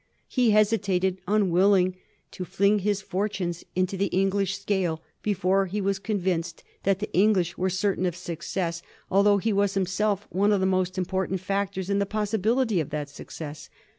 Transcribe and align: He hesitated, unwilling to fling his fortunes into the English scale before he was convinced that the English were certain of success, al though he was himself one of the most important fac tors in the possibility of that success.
He 0.27 0.49
hesitated, 0.49 1.21
unwilling 1.27 1.95
to 2.31 2.43
fling 2.43 2.79
his 2.79 3.03
fortunes 3.03 3.63
into 3.75 3.97
the 3.97 4.07
English 4.07 4.57
scale 4.57 5.03
before 5.21 5.67
he 5.67 5.79
was 5.79 5.99
convinced 5.99 6.63
that 6.81 6.97
the 6.97 7.13
English 7.13 7.55
were 7.55 7.69
certain 7.69 8.07
of 8.07 8.15
success, 8.15 8.81
al 9.11 9.21
though 9.21 9.37
he 9.37 9.53
was 9.53 9.75
himself 9.75 10.25
one 10.31 10.51
of 10.51 10.59
the 10.59 10.65
most 10.65 10.97
important 10.97 11.39
fac 11.39 11.75
tors 11.75 11.87
in 11.87 11.99
the 11.99 12.07
possibility 12.07 12.79
of 12.79 12.89
that 12.89 13.09
success. 13.09 13.69